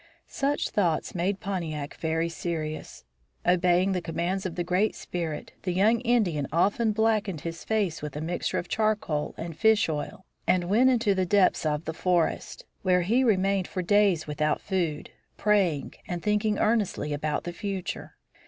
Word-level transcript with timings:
Such 0.25 0.69
thoughts 0.71 1.13
made 1.13 1.39
Pontiac 1.39 1.93
very 1.93 2.27
serious. 2.27 3.05
Obeying 3.45 3.91
the 3.91 4.01
commands 4.01 4.47
of 4.47 4.55
the 4.55 4.63
Great 4.63 4.95
Spirit, 4.95 5.53
the 5.61 5.73
young 5.75 5.99
Indian 5.99 6.47
often 6.51 6.91
blackened 6.91 7.41
his 7.41 7.63
face 7.63 8.01
with 8.01 8.15
a 8.15 8.19
mixture 8.19 8.57
of 8.57 8.67
charcoal 8.67 9.35
and 9.37 9.55
fish 9.55 9.87
oil, 9.89 10.25
and 10.47 10.63
went 10.63 10.89
into 10.89 11.13
the 11.13 11.27
depths 11.27 11.67
of 11.67 11.85
the 11.85 11.93
forest, 11.93 12.65
where 12.81 13.03
he 13.03 13.23
remained 13.23 13.67
for 13.67 13.83
days 13.83 14.25
without 14.25 14.59
food, 14.59 15.11
praying 15.37 15.93
and 16.07 16.23
thinking 16.23 16.57
earnestly 16.57 17.13
about 17.13 17.43
the 17.43 17.53
future. 17.53 18.15